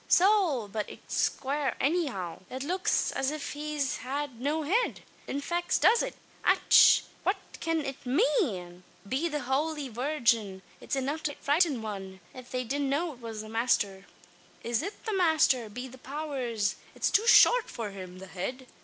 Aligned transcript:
"Sowl! 0.07 0.67
but 0.67 0.89
it's 0.89 1.29
quare 1.29 1.75
anyhow. 1.79 2.39
It 2.49 2.63
looks 2.63 3.11
as 3.11 3.29
if 3.29 3.51
he 3.51 3.77
had 3.99 4.41
no 4.41 4.63
head. 4.63 5.01
In 5.27 5.41
faix 5.41 5.77
does 5.77 6.01
it! 6.01 6.15
Ach! 6.43 7.03
what 7.21 7.37
cyan 7.63 7.85
it 7.85 8.03
mane? 8.03 8.81
Be 9.07 9.27
the 9.29 9.41
Howly 9.41 9.89
Virgin! 9.89 10.63
it's 10.79 10.95
enough 10.95 11.21
to 11.21 11.35
frighten 11.35 11.83
wan, 11.83 12.19
av 12.33 12.49
they 12.49 12.63
didn't 12.63 12.89
know 12.89 13.13
it 13.13 13.19
was 13.21 13.41
the 13.43 13.49
masther! 13.49 14.07
"Is 14.63 14.81
it 14.81 15.05
the 15.05 15.13
masther? 15.13 15.69
Be 15.69 15.87
the 15.87 15.99
powers, 15.99 16.77
it's 16.95 17.11
too 17.11 17.27
short 17.27 17.69
for 17.69 17.91
him! 17.91 18.17
The 18.17 18.25
head? 18.25 18.65